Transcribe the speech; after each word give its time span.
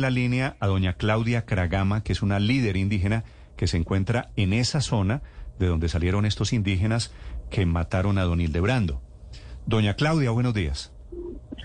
La 0.00 0.08
línea 0.08 0.56
a 0.60 0.66
doña 0.66 0.94
Claudia 0.94 1.44
Cragama, 1.44 2.02
que 2.02 2.12
es 2.12 2.22
una 2.22 2.40
líder 2.40 2.78
indígena 2.78 3.22
que 3.58 3.66
se 3.66 3.76
encuentra 3.76 4.30
en 4.34 4.54
esa 4.54 4.80
zona 4.80 5.20
de 5.58 5.66
donde 5.66 5.90
salieron 5.90 6.24
estos 6.24 6.54
indígenas 6.54 7.12
que 7.50 7.66
mataron 7.66 8.16
a 8.16 8.22
don 8.24 8.40
Hildebrando. 8.40 9.02
Doña 9.66 9.96
Claudia, 9.96 10.30
buenos 10.30 10.54
días. 10.54 10.90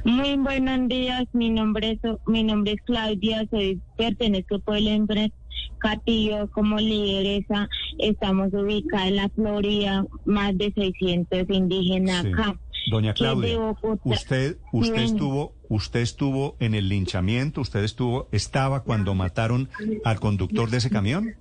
Muy 0.04 0.36
buenos 0.36 0.90
días, 0.90 1.24
mi 1.32 1.50
nombre 1.50 1.92
es, 1.92 2.00
mi 2.28 2.44
nombre 2.44 2.74
es 2.74 2.82
Claudia, 2.84 3.48
soy 3.50 3.80
pertenezco 3.96 4.56
al 4.56 4.62
pueblo 4.62 4.90
de 4.90 5.32
Catillo 5.78 6.50
como 6.52 6.78
lideresa, 6.78 7.70
estamos 8.00 8.50
ubicados 8.54 9.08
en 9.08 9.16
la 9.16 9.30
Florida, 9.30 10.06
más 10.26 10.58
de 10.58 10.74
600 10.74 11.46
indígenas 11.50 12.22
Sí. 12.24 12.34
acá. 12.34 12.60
Doña 12.90 13.14
Claudia, 13.14 13.58
usted, 14.04 14.58
usted 14.72 15.02
estuvo, 15.02 15.54
usted 15.70 16.02
estuvo 16.02 16.56
en 16.60 16.76
el 16.76 16.88
linchamiento, 16.90 17.62
usted 17.62 17.84
estuvo, 17.84 18.28
estaba 18.32 18.84
cuando 18.84 19.16
mataron 19.16 19.70
al 20.04 20.20
conductor 20.20 20.70
de 20.70 20.78
ese 20.78 20.90
camión. 20.90 21.34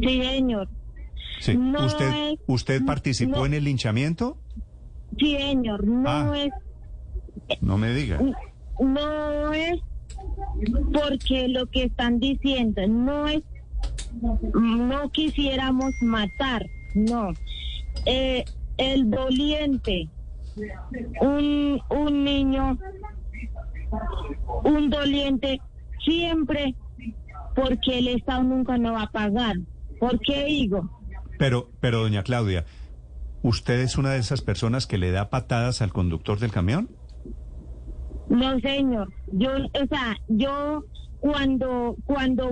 Sí, 0.00 0.22
señor. 0.22 0.68
Sí. 1.40 1.56
No 1.56 1.84
usted, 1.86 2.08
es- 2.32 2.38
usted 2.46 2.84
participó 2.84 3.38
no. 3.38 3.46
en 3.46 3.54
el 3.54 3.64
linchamiento. 3.64 4.38
Sí, 5.18 5.36
señor. 5.36 5.86
No 5.86 6.08
Ah. 6.08 6.32
es 6.38 6.52
No 7.60 7.76
me 7.78 7.92
diga. 7.92 8.20
no 8.78 9.52
es 9.52 9.80
porque 10.92 11.48
lo 11.48 11.66
que 11.66 11.84
están 11.84 12.20
diciendo 12.20 12.86
no 12.86 13.26
es 13.26 13.42
no 14.54 15.10
quisiéramos 15.10 15.92
matar 16.02 16.64
no 16.94 17.32
Eh, 18.06 18.44
el 18.78 19.10
doliente 19.10 20.08
un, 21.20 21.80
un 21.90 22.24
niño 22.24 22.78
un 24.64 24.90
doliente 24.90 25.60
siempre 26.04 26.74
porque 27.54 27.98
el 27.98 28.08
Estado 28.08 28.42
nunca 28.42 28.78
nos 28.78 28.94
va 28.94 29.02
a 29.02 29.10
pagar 29.10 29.56
¿por 30.02 30.18
qué 30.18 30.44
digo? 30.46 30.90
Pero, 31.38 31.70
pero 31.78 32.00
doña 32.00 32.24
Claudia, 32.24 32.64
¿usted 33.42 33.80
es 33.80 33.96
una 33.96 34.10
de 34.10 34.18
esas 34.18 34.42
personas 34.42 34.88
que 34.88 34.98
le 34.98 35.12
da 35.12 35.30
patadas 35.30 35.80
al 35.80 35.92
conductor 35.92 36.40
del 36.40 36.50
camión? 36.50 36.88
No, 38.28 38.58
señor. 38.58 39.12
Yo, 39.32 39.50
o 39.54 39.86
sea, 39.88 40.16
yo 40.26 40.84
cuando 41.22 41.94
cuando 42.04 42.50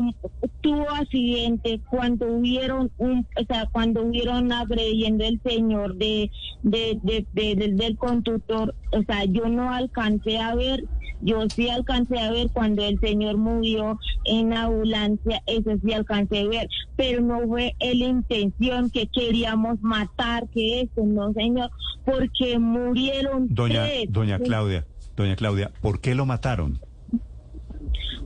tuvo 0.61 0.89
accidente, 0.91 1.81
cuando 1.91 2.29
hubieron 2.29 2.93
un, 2.99 3.27
o 3.37 3.45
sea, 3.49 3.69
cuando 3.73 4.05
hubieron 4.05 4.53
agrediendo 4.53 5.25
el 5.25 5.41
señor 5.45 5.97
de, 5.97 6.31
de, 6.63 6.97
de, 7.03 7.27
de- 7.33 7.57
del- 7.57 7.77
del 7.77 7.97
conductor, 7.97 8.73
o 8.93 9.03
sea, 9.03 9.25
yo 9.25 9.49
no 9.49 9.73
alcancé 9.73 10.39
a 10.39 10.55
ver, 10.55 10.85
yo 11.19 11.43
sí 11.57 11.69
alcancé 11.69 12.21
a 12.21 12.31
ver 12.31 12.49
cuando 12.53 12.85
el 12.85 13.01
señor 13.01 13.39
murió 13.39 13.99
en 14.25 14.53
ambulancia, 14.53 15.43
eso 15.47 15.73
sí 15.85 15.93
alcancé 15.93 16.39
a 16.43 16.47
ver, 16.47 16.69
pero 16.95 17.23
no 17.23 17.41
fue 17.49 17.75
la 17.81 18.07
intención 18.07 18.89
que 18.91 19.09
queríamos 19.09 19.81
matar, 19.81 20.49
que 20.53 20.83
eso, 20.83 21.05
no, 21.05 21.33
señor, 21.33 21.71
porque 22.05 22.61
murieron 22.61 23.49
Doña, 23.53 23.83
tres. 23.89 24.05
doña 24.13 24.39
Claudia, 24.39 24.87
doña 25.17 25.35
Claudia, 25.35 25.73
¿por 25.81 26.01
qué 26.01 26.15
lo 26.15 26.25
mataron? 26.25 26.79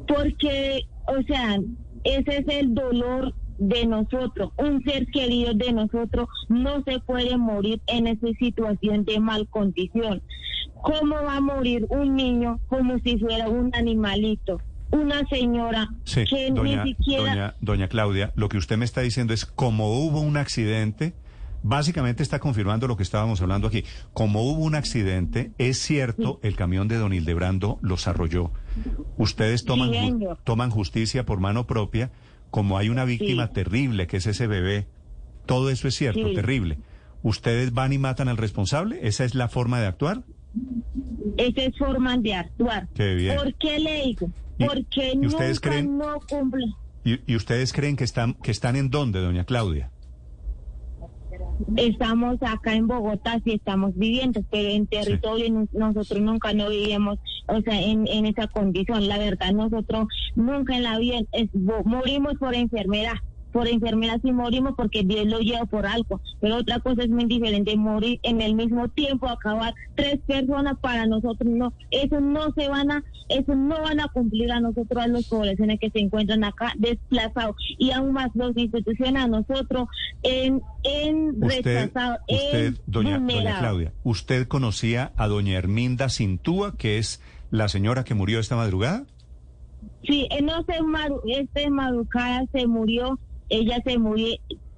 Porque, 0.07 0.83
o 1.07 1.23
sea, 1.23 1.59
ese 2.05 2.39
es 2.39 2.49
el 2.49 2.75
dolor 2.75 3.35
de 3.59 3.87
nosotros. 3.87 4.51
Un 4.57 4.83
ser 4.85 5.07
querido 5.07 5.55
de 5.55 5.73
nosotros 5.73 6.29
no 6.49 6.83
se 6.85 7.01
puede 7.01 7.37
morir 7.37 7.81
en 7.87 8.07
esa 8.07 8.27
situación 8.39 9.05
de 9.05 9.21
mal 9.21 9.49
condición. 9.49 10.23
¿Cómo 10.83 11.15
va 11.15 11.37
a 11.37 11.41
morir 11.41 11.87
un 11.89 12.15
niño 12.17 12.61
como 12.69 12.99
si 12.99 13.19
fuera 13.19 13.49
un 13.49 13.71
animalito? 13.75 14.61
Una 14.91 15.27
señora 15.29 15.89
Sí, 16.05 16.25
que 16.25 16.51
doña, 16.51 16.85
ni 16.85 16.95
siquiera... 16.95 17.23
doña, 17.23 17.55
doña 17.61 17.89
Claudia, 17.89 18.33
lo 18.37 18.49
que 18.49 18.59
usted 18.59 18.77
me 18.77 18.85
está 18.85 19.01
diciendo 19.01 19.33
es 19.33 19.47
como 19.47 19.99
hubo 19.99 20.21
un 20.21 20.37
accidente, 20.37 21.15
básicamente 21.63 22.23
está 22.23 22.39
confirmando 22.39 22.87
lo 22.87 22.97
que 22.97 23.03
estábamos 23.03 23.41
hablando 23.41 23.67
aquí. 23.67 23.85
Como 24.13 24.43
hubo 24.43 24.63
un 24.63 24.75
accidente, 24.75 25.53
es 25.59 25.79
cierto, 25.79 26.39
el 26.43 26.55
camión 26.55 26.87
de 26.87 26.99
don 26.99 27.13
Hildebrando 27.13 27.79
los 27.81 28.07
arrolló. 28.07 28.53
Ustedes 29.17 29.65
toman, 29.65 29.91
ju- 29.91 30.37
toman 30.45 30.71
justicia 30.71 31.25
por 31.25 31.41
mano 31.41 31.67
propia, 31.67 32.11
como 32.51 32.79
hay 32.79 32.89
una 32.89 33.05
víctima 33.05 33.47
Sí. 33.49 33.53
terrible, 33.55 34.07
que 34.07 34.17
es 34.19 34.27
ese 34.27 34.47
bebé. 34.47 34.87
Todo 35.47 35.71
eso 35.71 35.89
es 35.89 35.95
cierto, 35.95 36.29
Sí. 36.29 36.35
terrible. 36.35 36.79
¿Ustedes 37.23 37.73
van 37.73 37.93
y 37.93 37.99
matan 37.99 38.29
al 38.29 38.37
responsable? 38.37 38.99
¿Esa 39.07 39.25
es 39.25 39.35
la 39.35 39.49
forma 39.49 39.81
de 39.81 39.87
actuar? 39.87 40.23
Esa 41.37 41.63
es 41.63 41.77
forma 41.79 42.17
de 42.19 42.35
actuar. 42.35 42.89
Qué 42.95 43.15
bien. 43.15 43.37
¿Por 43.37 43.55
qué 43.55 43.79
le 43.79 44.03
digo? 44.05 44.31
¿Y- 44.59 44.65
Porque 44.67 45.13
y 45.21 45.27
ustedes 45.27 45.61
creen- 45.61 45.97
no 45.99 46.21
cumple. 46.29 46.65
¿Y, 47.05 47.21
y 47.31 47.37
ustedes 47.37 47.73
creen 47.73 47.97
que 47.97 48.05
están, 48.05 48.35
que 48.35 48.51
están 48.51 48.77
en 48.77 48.89
dónde, 48.91 49.21
doña 49.21 49.45
Claudia? 49.45 49.91
Estamos 51.77 52.37
acá 52.43 52.75
en 52.75 52.87
Bogotá, 52.87 53.41
sí 53.45 53.53
estamos 53.53 53.93
viviendo, 53.97 54.41
pero 54.51 54.69
en 54.69 54.87
territorio 54.87 55.51
no- 55.53 55.69
nosotros 55.73 56.21
nunca 56.21 56.53
no 56.53 56.69
vivimos, 56.69 57.19
o 57.47 57.61
sea, 57.61 57.81
en, 57.81 58.07
en 58.09 58.27
esa 58.27 58.47
condición. 58.49 59.07
La 59.09 59.19
verdad, 59.19 59.53
nosotros 59.53 60.07
nunca 60.35 60.77
en 60.77 60.83
la 60.83 60.99
vida 60.99 61.21
es- 61.33 61.49
morimos 61.85 62.35
por 62.39 62.55
enfermedad. 62.55 63.15
Por 63.55 63.69
enfermedad 63.69 64.19
sí 64.21 64.33
morimos 64.33 64.75
porque 64.77 65.05
Dios 65.05 65.27
lo 65.27 65.39
lleva 65.39 65.65
por 65.67 65.87
algo. 65.87 66.21
Pero 66.41 66.57
otra 66.57 66.81
cosa 66.81 67.05
es 67.05 67.09
muy 67.09 67.27
diferente, 67.27 67.77
morir 67.77 68.19
en 68.25 68.41
el 68.41 68.57
mismo 68.57 68.89
tiempo, 68.89 69.29
acabar 69.29 69.73
tres 69.95 70.19
personas 70.27 70.77
para 70.81 71.07
nosotros 71.07 71.49
no. 71.49 71.73
Eso 71.93 72.21
no 72.21 72.53
se 72.55 72.69
van 72.69 72.91
a, 72.91 73.05
eso 73.29 73.55
no 73.55 73.81
van 73.81 74.01
a 74.01 74.09
cumplir 74.09 74.51
a 74.51 74.59
nosotros, 74.59 75.01
a 75.01 75.07
los 75.07 75.29
poblaciones 75.29 75.79
que 75.79 75.89
se 75.91 76.01
encuentran 76.01 76.43
acá 76.43 76.73
desplazados. 76.79 77.55
Y 77.79 77.93
aún 77.93 78.13
más 78.13 78.31
los 78.35 78.57
instituciones 78.57 79.23
a 79.23 79.29
nosotros 79.29 79.87
en, 80.25 80.61
en 80.83 81.29
Usted, 81.41 81.65
rechazados, 81.65 82.19
usted 82.29 82.67
en 82.67 82.79
doña, 82.87 83.21
doña. 83.21 83.59
Claudia, 83.61 83.93
usted 84.03 84.49
conocía 84.49 85.13
a 85.17 85.29
doña 85.29 85.57
Herminda 85.57 86.09
Cintúa, 86.09 86.77
que 86.77 86.99
es 86.99 87.23
la 87.53 87.69
señora 87.69 88.03
que 88.03 88.15
murió 88.15 88.41
esta 88.41 88.57
madrugada. 88.57 89.05
Sí, 90.03 90.29
eh, 90.31 90.43
no 90.43 90.65
maru 90.87 91.21
este 91.27 91.71
madrugada 91.71 92.45
se 92.53 92.67
murió, 92.67 93.19
ella 93.49 93.81
se 93.85 93.99
murió, 93.99 94.35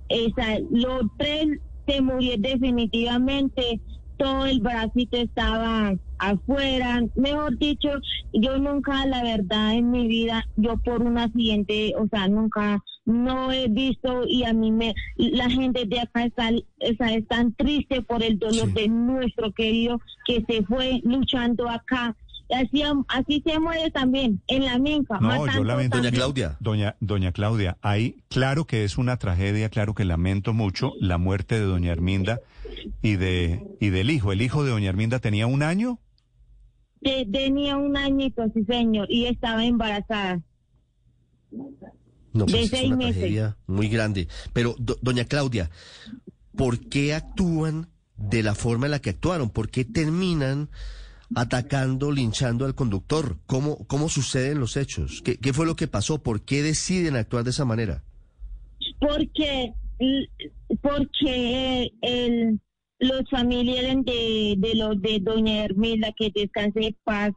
esa, 0.08 0.58
los 0.70 1.02
tres 1.18 1.46
se 1.86 2.00
murió 2.00 2.34
definitivamente, 2.38 3.80
todo 4.16 4.46
el 4.46 4.60
bracito 4.60 5.16
estaba 5.16 5.94
afuera, 6.18 7.02
mejor 7.14 7.58
dicho, 7.58 7.90
yo 8.32 8.58
nunca, 8.58 9.04
la 9.06 9.22
verdad, 9.22 9.74
en 9.74 9.90
mi 9.90 10.06
vida, 10.08 10.46
yo 10.56 10.78
por 10.78 11.02
un 11.02 11.18
accidente, 11.18 11.92
o 11.98 12.08
sea, 12.08 12.26
nunca, 12.28 12.82
no 13.04 13.52
he 13.52 13.68
visto 13.68 14.24
y 14.26 14.44
a 14.44 14.52
mí 14.52 14.72
me, 14.72 14.94
la 15.16 15.48
gente 15.50 15.84
de 15.84 16.00
acá 16.00 16.24
está, 16.24 16.50
está, 16.80 17.12
es 17.12 17.26
tan 17.28 17.52
triste 17.54 18.02
por 18.02 18.22
el 18.22 18.38
dolor 18.38 18.68
Sí. 18.68 18.72
de 18.82 18.88
nuestro 18.88 19.52
querido 19.52 20.00
que 20.26 20.42
se 20.48 20.64
fue 20.64 21.00
luchando 21.04 21.68
acá. 21.68 22.16
Así, 22.48 22.82
así 23.08 23.42
se 23.44 23.58
muere 23.58 23.90
también, 23.90 24.40
en 24.46 24.64
la 24.64 24.78
minca. 24.78 25.18
No, 25.20 25.46
yo 25.52 25.64
lamento. 25.64 25.96
Doña 25.96 26.12
Claudia. 26.12 26.56
Doña, 26.60 26.94
doña 27.00 27.32
Claudia, 27.32 27.76
ahí 27.82 28.22
claro 28.28 28.66
que 28.66 28.84
es 28.84 28.98
una 28.98 29.16
tragedia, 29.16 29.68
claro 29.68 29.94
que 29.94 30.04
lamento 30.04 30.52
mucho 30.52 30.92
la 31.00 31.18
muerte 31.18 31.56
de 31.56 31.66
doña 31.66 31.90
Herminda 31.92 32.40
y 33.02 33.16
de 33.16 33.66
y 33.80 33.88
del 33.90 34.10
hijo. 34.10 34.30
El 34.32 34.42
hijo 34.42 34.62
de 34.64 34.70
doña 34.70 34.88
Herminda 34.90 35.18
tenía 35.18 35.46
un 35.48 35.62
año. 35.64 35.98
Te- 37.02 37.26
tenía 37.26 37.76
un 37.76 37.96
añito, 37.96 38.44
sí 38.54 38.64
señor, 38.64 39.06
y 39.10 39.26
estaba 39.26 39.64
embarazada. 39.64 40.40
No, 42.32 42.44
De 42.44 42.52
pues 42.52 42.64
es 42.64 42.70
seis 42.70 42.86
una 42.88 42.96
meses. 42.96 43.14
tragedia 43.16 43.56
muy 43.66 43.88
grande. 43.88 44.28
Pero, 44.52 44.74
do- 44.78 44.98
doña 45.02 45.24
Claudia, 45.24 45.70
¿por 46.56 46.78
qué 46.88 47.14
actúan 47.14 47.88
de 48.16 48.42
la 48.42 48.54
forma 48.54 48.86
en 48.86 48.92
la 48.92 48.98
que 49.00 49.10
actuaron? 49.10 49.50
¿Por 49.50 49.68
qué 49.70 49.84
terminan 49.84 50.68
atacando, 51.34 52.12
linchando 52.12 52.64
al 52.64 52.74
conductor? 52.74 53.38
¿Cómo, 53.46 53.86
cómo 53.86 54.08
suceden 54.08 54.60
los 54.60 54.76
hechos? 54.76 55.22
¿Qué, 55.22 55.38
qué 55.38 55.52
fue 55.52 55.66
lo 55.66 55.76
que 55.76 55.88
pasó? 55.88 56.22
¿Por 56.22 56.42
qué 56.42 56.62
deciden 56.62 57.16
actuar 57.16 57.44
de 57.44 57.50
esa 57.50 57.64
manera? 57.64 58.02
Porque, 59.00 59.72
porque 60.80 61.92
el, 62.00 62.60
los 62.98 63.28
familiares 63.30 63.96
de, 64.04 64.54
de 64.58 64.74
los 64.74 65.00
de 65.00 65.18
doña 65.20 65.64
Hermila, 65.64 66.12
que 66.16 66.30
descanse 66.34 66.86
en 66.86 66.96
paz, 67.04 67.32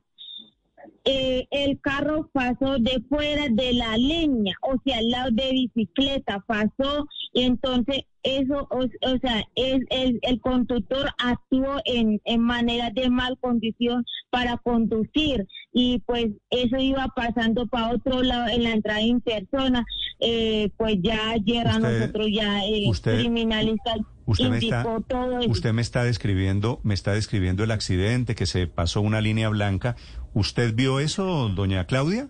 eh, 1.12 1.48
el 1.50 1.80
carro 1.82 2.30
pasó 2.34 2.78
de 2.78 3.02
fuera 3.10 3.46
de 3.50 3.74
la 3.74 3.98
línea, 3.98 4.56
o 4.62 4.76
sea, 4.86 5.00
al 5.00 5.10
lado 5.10 5.32
de 5.32 5.50
bicicleta 5.52 6.44
pasó 6.48 7.08
y 7.34 7.44
entonces 7.44 8.04
eso, 8.22 8.68
o, 8.70 8.80
o 8.84 9.18
sea, 9.22 9.44
es, 9.56 9.80
el, 9.90 10.20
el 10.22 10.40
conductor 10.42 11.10
actuó 11.18 11.78
en, 11.86 12.22
en 12.26 12.42
manera 12.42 12.92
de 12.92 13.10
mal 13.10 13.38
condición 13.40 14.06
para 14.30 14.58
conducir 14.58 15.48
y 15.74 16.00
pues 16.06 16.28
eso 16.52 16.78
iba 16.78 17.08
pasando 17.16 17.66
para 17.68 17.92
otro 17.96 18.22
lado 18.22 18.48
en 18.50 18.64
la 18.64 18.72
entrada 18.74 19.02
en 19.02 19.22
persona, 19.22 19.84
eh, 20.20 20.70
pues 20.78 20.98
ya 21.02 21.32
ayer 21.32 21.66
a 21.68 21.80
nosotros 21.80 22.28
ya 22.32 22.64
eh, 22.66 22.84
usted- 22.88 23.20
criminalistas 23.20 23.98
Usted 24.32 24.50
me 24.50 24.58
está, 24.60 24.84
todo 25.08 25.40
usted 25.48 25.74
me 25.74 25.82
está 25.82 26.04
describiendo, 26.04 26.80
me 26.84 26.94
está 26.94 27.14
describiendo 27.14 27.64
el 27.64 27.72
accidente 27.72 28.36
que 28.36 28.46
se 28.46 28.68
pasó 28.68 29.02
una 29.02 29.22
línea 29.22 29.50
blanca. 29.50 29.96
¿Usted 30.34 30.74
vio 30.76 31.00
eso, 31.00 31.50
doña 31.50 31.86
Claudia? 31.86 32.28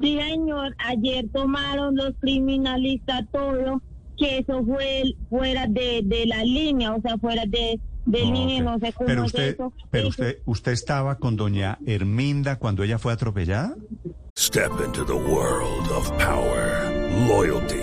Sí, 0.00 0.16
señor, 0.20 0.76
ayer 0.78 1.26
tomaron 1.32 1.96
los 1.96 2.12
criminalistas 2.20 3.24
todo, 3.32 3.82
que 4.16 4.38
eso 4.38 4.64
fue 4.64 5.00
el- 5.00 5.16
fuera 5.28 5.66
de, 5.66 6.02
de 6.04 6.26
la 6.26 6.44
línea, 6.44 6.94
o 6.94 7.00
sea, 7.00 7.18
fuera 7.18 7.42
de, 7.46 7.80
de 8.06 8.24
No, 8.24 8.32
línea, 8.32 8.62
ok. 8.62 8.64
no 8.64 8.78
sé 8.78 8.92
cómo 8.92 9.06
pero 9.06 9.20
es 9.22 9.26
usted, 9.26 9.48
eso. 9.54 9.72
pero 9.90 10.08
usted, 10.08 10.38
usted 10.44 10.72
estaba 10.72 11.18
con 11.18 11.36
doña 11.36 11.78
Herminda 11.84 12.56
cuando 12.60 12.84
ella 12.84 12.98
fue 12.98 13.12
atropellada. 13.12 13.74
Step 14.38 14.70
into 14.86 15.04
the 15.04 15.12
world 15.14 15.90
of 15.90 16.08
power, 16.12 16.92
loyalty, 17.26 17.82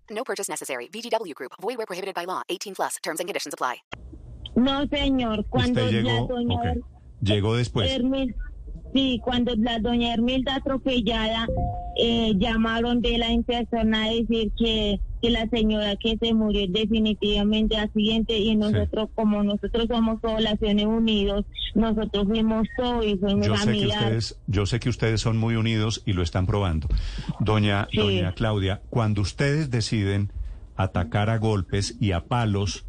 No 0.21 0.25
purchase 0.25 0.47
necessary. 0.49 0.87
VGW 0.93 1.33
Group. 1.33 1.53
Void 1.59 1.77
where 1.79 1.87
prohibited 1.87 2.13
by 2.13 2.25
law. 2.25 2.43
18 2.49 2.75
plus. 2.75 2.97
Terms 3.01 3.19
and 3.19 3.27
conditions 3.27 3.55
apply. 3.55 3.77
No, 4.55 4.85
señor, 4.87 5.45
cuando 5.49 5.83
usted 5.85 6.03
la 6.03 6.11
llegó, 6.13 6.27
doña 6.27 6.55
ok. 6.77 6.85
llegó 7.23 7.55
después. 7.55 7.89
Hermil- 7.91 8.35
sí, 8.93 9.19
cuando 9.23 9.53
la 9.55 9.79
doña 9.79 10.13
Hermilda 10.13 10.55
atropellada, 10.55 11.47
eh, 11.97 12.33
llamaron 12.37 13.01
de 13.01 13.17
la 13.17 13.27
persona 13.45 14.05
a 14.05 14.09
decir 14.09 14.51
que, 14.57 14.99
que 15.21 15.29
la 15.29 15.47
señora 15.49 15.95
que 15.97 16.17
se 16.17 16.33
murió 16.33 16.65
definitivamente 16.69 17.77
accidente 17.77 18.37
y 18.37 18.55
nosotros, 18.55 19.09
como 19.13 19.43
nosotros 19.43 19.85
somos 19.87 20.19
poblaciones 20.21 20.85
unidos, 20.85 21.45
nosotros 21.75 22.27
fuimos 22.27 22.67
todos 22.77 23.05
y 23.05 23.17
fuimos 23.17 23.45
Yo 23.47 23.55
sé 23.57 23.71
que 23.73 23.87
ustedes, 23.87 24.39
yo 24.47 24.65
sé 24.65 24.79
que 24.79 24.89
ustedes 24.89 25.21
son 25.21 25.37
muy 25.37 25.55
unidos 25.55 26.01
y 26.05 26.13
lo 26.13 26.23
están 26.23 26.45
probando. 26.45 26.87
Doña, 27.39 27.87
Sí. 27.91 27.97
doña 27.97 28.33
Claudia, 28.33 28.81
cuando 28.89 29.21
ustedes 29.21 29.69
deciden 29.69 30.31
atacar 30.75 31.29
a 31.29 31.37
golpes 31.37 31.97
y 31.99 32.13
a 32.13 32.25
palos 32.25 32.85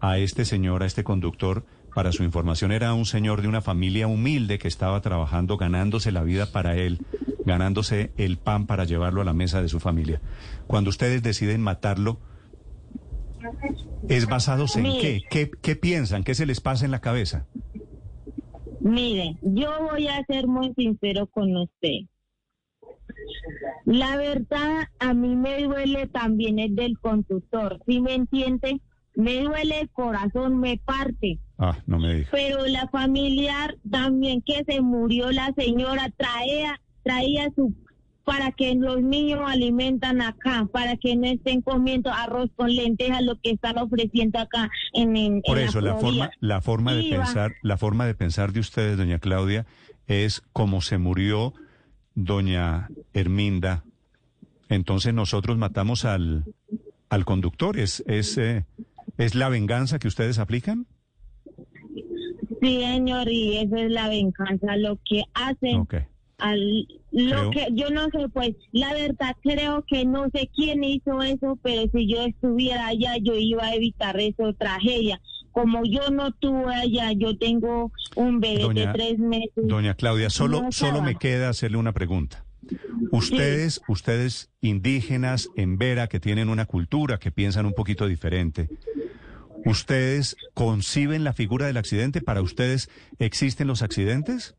a 0.00 0.18
este 0.18 0.44
señor, 0.44 0.82
a 0.82 0.86
este 0.86 1.04
conductor, 1.04 1.64
para 1.94 2.12
su 2.12 2.22
información 2.22 2.72
era 2.72 2.94
un 2.94 3.04
señor 3.04 3.42
de 3.42 3.48
una 3.48 3.60
familia 3.60 4.06
humilde 4.06 4.58
que 4.58 4.68
estaba 4.68 5.00
trabajando, 5.00 5.56
ganándose 5.56 6.12
la 6.12 6.22
vida 6.22 6.46
para 6.46 6.76
él, 6.76 6.98
ganándose 7.44 8.12
el 8.16 8.38
pan 8.38 8.66
para 8.66 8.84
llevarlo 8.84 9.20
a 9.20 9.24
la 9.24 9.32
mesa 9.32 9.60
de 9.62 9.68
su 9.68 9.80
familia. 9.80 10.20
Cuando 10.66 10.90
ustedes 10.90 11.22
deciden 11.22 11.60
matarlo, 11.60 12.18
¿es 14.08 14.26
basados 14.26 14.76
en 14.76 14.84
qué? 15.00 15.22
qué? 15.30 15.50
¿Qué 15.50 15.76
piensan? 15.76 16.24
¿Qué 16.24 16.34
se 16.34 16.46
les 16.46 16.60
pasa 16.60 16.84
en 16.84 16.90
la 16.90 17.00
cabeza? 17.00 17.46
Mire, 18.80 19.36
yo 19.42 19.70
voy 19.90 20.08
a 20.08 20.24
ser 20.24 20.46
muy 20.46 20.72
sincero 20.74 21.26
con 21.26 21.56
usted. 21.56 22.06
La 23.84 24.16
verdad, 24.16 24.88
a 24.98 25.14
mí 25.14 25.36
me 25.36 25.62
duele 25.64 26.06
también 26.06 26.58
el 26.58 26.74
del 26.74 26.98
conductor, 26.98 27.80
¿sí 27.86 28.00
me 28.00 28.14
entiende? 28.14 28.80
Me 29.14 29.42
duele 29.42 29.80
el 29.80 29.90
corazón, 29.90 30.58
me 30.58 30.78
parte. 30.78 31.38
Ah, 31.58 31.76
no 31.86 31.98
me. 31.98 32.26
Pero 32.30 32.66
la 32.66 32.88
familiar 32.88 33.76
también 33.90 34.42
que 34.42 34.64
se 34.64 34.80
murió 34.80 35.30
la 35.32 35.52
señora 35.56 36.10
traía, 36.16 36.80
traía 37.02 37.48
su 37.54 37.74
para 38.24 38.52
que 38.52 38.74
los 38.74 39.02
niños 39.02 39.40
alimentan 39.44 40.22
acá, 40.22 40.68
para 40.72 40.96
que 40.96 41.16
no 41.16 41.26
estén 41.26 41.60
comiendo 41.60 42.10
arroz 42.12 42.50
con 42.54 42.74
lentejas, 42.74 43.22
lo 43.22 43.36
que 43.40 43.50
están 43.50 43.78
ofreciendo 43.78 44.38
acá 44.38 44.70
en, 44.92 45.16
en 45.16 45.42
Por 45.42 45.58
en 45.58 45.68
eso 45.68 45.80
la 45.80 45.96
forma, 45.96 46.30
la 46.40 46.60
forma 46.60 46.94
de 46.94 47.02
Iba. 47.02 47.24
pensar, 47.24 47.52
la 47.62 47.76
forma 47.76 48.06
de 48.06 48.14
pensar 48.14 48.52
de 48.52 48.60
ustedes, 48.60 48.96
doña 48.96 49.18
Claudia, 49.18 49.66
es 50.06 50.42
como 50.52 50.82
se 50.82 50.98
murió 50.98 51.52
doña 52.14 52.88
Herminda. 53.12 53.84
Entonces 54.68 55.12
nosotros 55.12 55.58
matamos 55.58 56.04
al, 56.04 56.44
al 57.08 57.24
conductor. 57.24 57.78
Es, 57.78 58.02
es, 58.06 58.38
eh, 58.38 58.64
es 59.24 59.34
la 59.34 59.48
venganza 59.48 59.98
que 59.98 60.08
ustedes 60.08 60.38
aplican. 60.38 60.86
Sí, 62.60 62.80
señor, 62.80 63.28
y 63.28 63.58
esa 63.58 63.80
es 63.80 63.90
la 63.90 64.08
venganza, 64.08 64.76
lo 64.76 64.98
que 65.04 65.24
hacen. 65.34 65.76
Ok. 65.80 65.94
Al, 66.38 66.60
lo 67.12 67.50
Creo- 67.50 67.50
que 67.50 67.68
yo 67.72 67.90
no 67.90 68.04
sé, 68.10 68.28
pues 68.32 68.50
la 68.72 68.92
verdad 68.94 69.36
creo 69.42 69.84
que 69.86 70.04
no 70.04 70.28
sé 70.30 70.50
quién 70.54 70.82
hizo 70.82 71.22
eso, 71.22 71.56
pero 71.62 71.82
si 71.92 72.08
yo 72.12 72.22
estuviera 72.24 72.86
allá 72.88 73.16
yo 73.22 73.34
iba 73.36 73.64
a 73.64 73.74
evitar 73.74 74.18
eso 74.20 74.52
tragedia. 74.54 75.20
Como 75.52 75.82
yo 75.84 76.10
no 76.10 76.32
tuve 76.32 76.74
allá, 76.74 77.12
yo 77.12 77.36
tengo 77.36 77.92
un 78.16 78.40
bebé 78.40 78.62
Doña- 78.62 78.86
de 78.86 78.92
tres 78.92 79.18
meses. 79.18 79.52
Doña 79.56 79.94
Claudia, 79.94 80.30
solo, 80.30 80.62
No 80.62 80.72
solo 80.72 81.02
me 81.02 81.16
queda 81.16 81.48
hacerle 81.50 81.76
una 81.76 81.92
pregunta. 81.92 82.44
Ustedes, 83.10 83.82
ustedes 83.88 84.50
indígenas 84.62 85.48
en 85.56 85.78
Vera 85.78 86.06
que 86.08 86.20
tienen 86.20 86.48
una 86.48 86.64
cultura, 86.64 87.18
que 87.18 87.30
piensan 87.30 87.66
un 87.66 87.74
poquito 87.74 88.06
diferente, 88.06 88.68
¿ustedes 89.64 90.36
conciben 90.54 91.24
la 91.24 91.32
figura 91.32 91.66
del 91.66 91.76
accidente? 91.76 92.20
¿Para 92.20 92.42
ustedes 92.42 92.90
existen 93.18 93.66
los 93.66 93.82
accidentes? 93.82 94.54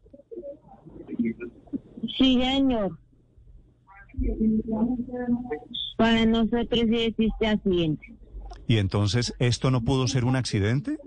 Sí, 2.17 2.39
señor. 2.41 2.97
Para 5.97 6.25
nosotros 6.25 6.81
sí 6.89 6.99
existe 6.99 7.47
accidente. 7.47 8.13
Y 8.67 8.77
entonces, 8.77 9.33
¿esto 9.39 9.71
no 9.71 9.81
pudo 9.81 10.07
ser 10.07 10.25
un 10.25 10.35
accidente? 10.35 10.97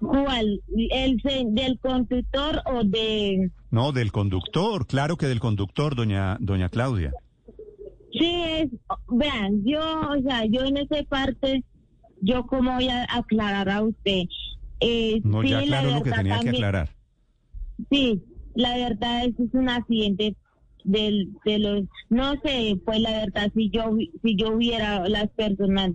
¿Cuál? 0.00 0.62
¿El 0.90 1.16
del 1.54 1.78
conductor 1.80 2.62
o 2.66 2.84
de...? 2.84 3.50
No, 3.70 3.92
del 3.92 4.12
conductor, 4.12 4.86
claro 4.86 5.16
que 5.16 5.26
del 5.26 5.40
conductor, 5.40 5.94
doña, 5.94 6.36
doña 6.40 6.68
Claudia. 6.68 7.12
Sí, 8.12 8.42
es, 8.46 8.70
vean, 9.08 9.62
yo, 9.64 9.80
o 9.80 10.22
sea, 10.22 10.44
yo 10.46 10.64
en 10.64 10.78
esa 10.78 11.02
parte, 11.08 11.62
yo 12.20 12.46
como 12.46 12.74
voy 12.74 12.88
a 12.88 13.04
aclarar 13.10 13.68
a 13.70 13.82
usted. 13.82 14.22
Eh, 14.80 15.20
No, 15.24 15.42
sí, 15.42 15.48
ya 15.50 15.58
aclaró 15.58 15.88
lo 15.90 15.94
que 16.02 16.10
verdad 16.10 16.16
tenía 16.18 16.40
que 16.40 16.48
aclarar. 16.50 16.88
Sí, 17.90 18.22
la 18.54 18.76
verdad 18.76 19.24
es, 19.26 19.38
es 19.38 19.52
un 19.54 19.68
accidente 19.68 20.34
del, 20.84 21.30
de 21.44 21.58
los, 21.58 21.82
no 22.08 22.32
sé, 22.44 22.76
pues 22.84 23.00
la 23.00 23.10
verdad 23.10 23.50
si 23.54 23.70
yo 23.70 23.96
si 24.22 24.36
yo 24.36 24.52
hubiera 24.54 25.08
las 25.08 25.28
personas 25.30 25.92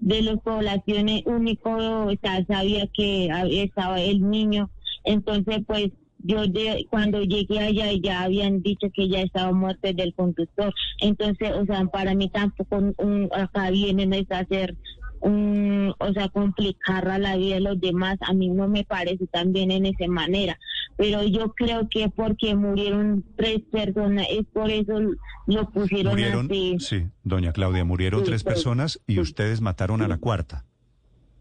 de 0.00 0.22
las 0.22 0.38
poblaciones 0.40 1.22
único, 1.26 1.70
o 1.70 2.12
sea, 2.22 2.44
sabía 2.46 2.86
que 2.94 3.30
había- 3.32 3.64
estaba 3.64 4.00
el 4.00 4.28
niño, 4.28 4.70
entonces 5.04 5.60
pues 5.66 5.88
yo 6.20 6.46
de, 6.46 6.86
cuando 6.90 7.22
llegué 7.22 7.58
allá 7.60 7.86
ya 8.00 8.22
habían 8.22 8.60
dicho 8.62 8.88
que 8.94 9.08
ya 9.08 9.22
estaba 9.22 9.52
muerto 9.52 9.92
del 9.92 10.14
conductor, 10.14 10.72
entonces, 11.00 11.52
o 11.52 11.64
sea, 11.64 11.84
para 11.86 12.14
mí 12.14 12.28
tampoco 12.28 12.76
un- 12.98 13.28
acá 13.32 13.70
vienen 13.70 14.12
es 14.12 14.30
a 14.30 14.40
hacer 14.40 14.76
un, 15.20 15.94
o 15.98 16.12
sea, 16.12 16.28
complicar 16.28 17.08
a 17.08 17.18
la 17.18 17.36
vida 17.36 17.54
de 17.56 17.60
los 17.60 17.80
demás, 17.80 18.16
a 18.20 18.32
mí 18.32 18.48
no 18.48 18.68
me 18.68 18.84
parece 18.84 19.26
también 19.26 19.70
en 19.70 19.86
esa 19.86 20.06
manera, 20.08 20.58
pero 20.96 21.22
yo 21.24 21.52
creo 21.54 21.88
que 21.88 22.08
porque 22.08 22.54
murieron 22.54 23.24
tres 23.36 23.60
personas, 23.70 24.26
es 24.30 24.44
por 24.52 24.70
eso 24.70 24.98
lo 25.46 25.70
pusieron 25.70 26.12
Murieron, 26.12 26.46
así. 26.46 26.76
sí, 26.80 27.06
doña 27.24 27.52
Claudia, 27.52 27.84
murieron 27.84 28.20
Sí, 28.20 28.26
tres 28.26 28.44
pero- 28.44 28.54
personas 28.56 29.00
y 29.06 29.20
ustedes 29.20 29.60
mataron 29.60 30.02
a 30.02 30.08
la 30.08 30.18
cuarta. 30.18 30.64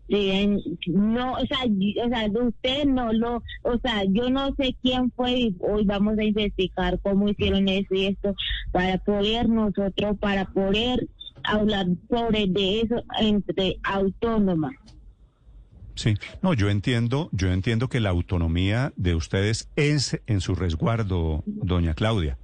Sí, 0.09 0.47
no, 0.87 1.33
o 1.33 1.45
sea, 1.47 1.57
o 1.65 2.07
sea, 2.09 2.29
de 2.29 2.39
usted 2.41 2.85
no 2.85 3.11
lo, 3.11 3.43
o 3.63 3.77
sea, 3.83 4.05
yo 4.07 4.29
no 4.29 4.55
sé 4.55 4.73
quién 4.81 5.11
fue 5.11 5.33
y 5.37 5.55
hoy 5.59 5.83
vamos 5.83 6.17
a 6.17 6.23
investigar 6.23 6.97
cómo 7.03 7.27
hicieron 7.27 7.67
eso 7.67 7.93
y 7.93 8.05
esto 8.05 8.33
para 8.71 8.99
poder 8.99 9.49
nosotros, 9.49 10.17
para 10.21 10.45
poder 10.45 11.05
hablar 11.47 11.85
sobre 12.09 12.47
de 12.47 12.81
eso 12.81 13.03
entre 13.19 13.77
autónomas. 13.83 14.73
Sí, 15.95 16.13
no, 16.43 16.53
yo 16.53 16.69
entiendo, 16.69 17.29
yo 17.31 17.51
entiendo 17.51 17.89
que 17.89 17.99
la 17.99 18.09
autonomía 18.09 18.93
de 18.97 19.15
ustedes 19.15 19.69
es 19.75 20.21
en 20.27 20.41
su 20.41 20.53
resguardo, 20.53 21.43
doña 21.47 21.95
Claudia. 21.95 22.37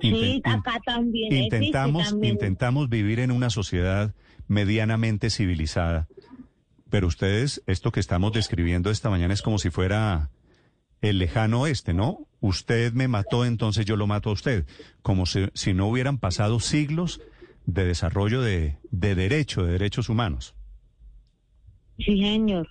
Sí, 0.00 0.10
Inten- 0.10 0.42
acá 0.60 0.80
también 0.84 1.32
existe 1.32 1.56
intentamos, 1.56 2.10
también. 2.10 2.34
intentamos 2.34 2.88
vivir 2.88 3.18
en 3.20 3.32
una 3.32 3.50
sociedad 3.50 4.14
medianamente 4.46 5.30
civilizada, 5.30 6.06
pero 6.90 7.08
ustedes, 7.08 7.62
esto 7.66 7.90
que 7.90 8.00
estamos 8.00 8.32
describiendo 8.32 8.90
esta 8.90 9.10
mañana 9.10 9.34
es 9.34 9.42
como 9.42 9.58
si 9.58 9.70
fuera 9.70 10.30
el 11.00 11.18
lejano 11.18 11.62
oeste, 11.62 11.92
¿no? 11.92 12.20
Usted 12.40 12.92
me 12.92 13.08
mató, 13.08 13.44
entonces 13.44 13.84
yo 13.84 13.96
lo 13.96 14.06
mato 14.06 14.30
a 14.30 14.34
usted, 14.34 14.64
como 15.02 15.26
si, 15.26 15.48
si 15.54 15.74
no 15.74 15.88
hubieran 15.88 16.18
pasado 16.18 16.60
siglos 16.60 17.20
de 17.66 17.84
desarrollo 17.84 18.42
de, 18.42 18.78
de 18.90 19.14
derecho, 19.14 19.64
de 19.64 19.72
derechos 19.72 20.08
humanos. 20.08 20.54
Sí, 21.98 22.20
señor. 22.20 22.66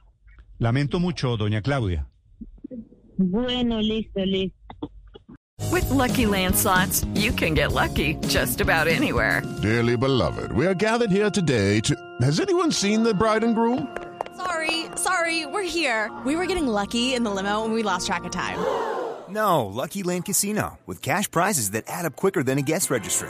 Lamento 0.59 0.99
mucho, 0.99 1.37
doña 1.37 1.61
Claudia. 1.61 2.07
Bueno, 3.17 3.79
listo, 3.79 4.19
listo. 4.25 4.57
With 5.71 5.89
Lucky 5.89 6.25
landslots, 6.25 7.05
you 7.15 7.31
can 7.31 7.53
get 7.53 7.71
lucky 7.71 8.15
just 8.27 8.61
about 8.61 8.87
anywhere. 8.87 9.41
Dearly 9.61 9.95
beloved, 9.95 10.51
we 10.51 10.67
are 10.67 10.73
gathered 10.75 11.11
here 11.11 11.29
today 11.29 11.79
to. 11.81 11.95
Has 12.21 12.39
anyone 12.39 12.71
seen 12.71 13.03
the 13.03 13.13
bride 13.13 13.43
and 13.43 13.55
groom? 13.55 13.87
Sorry, 14.35 14.85
sorry, 14.95 15.45
we're 15.45 15.63
here. 15.63 16.11
We 16.25 16.35
were 16.35 16.45
getting 16.45 16.67
lucky 16.67 17.13
in 17.13 17.23
the 17.23 17.31
limo 17.31 17.63
and 17.63 17.73
we 17.73 17.81
lost 17.83 18.07
track 18.07 18.23
of 18.25 18.31
time. 18.31 18.59
No, 19.29 19.65
Lucky 19.65 20.03
Land 20.03 20.25
Casino, 20.25 20.79
with 20.85 21.01
cash 21.01 21.29
prizes 21.31 21.71
that 21.71 21.85
add 21.87 22.05
up 22.05 22.15
quicker 22.15 22.43
than 22.43 22.57
a 22.57 22.61
guest 22.61 22.89
registry. 22.91 23.29